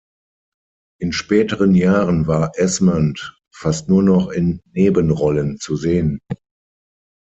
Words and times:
In 0.99 1.13
späteren 1.13 1.75
Jahren 1.75 2.25
war 2.25 2.57
Esmond 2.57 3.37
fast 3.53 3.87
nur 3.87 4.01
noch 4.01 4.29
in 4.31 4.59
Nebenrollen 4.71 5.59
zu 5.59 5.75
sehen. 5.75 6.19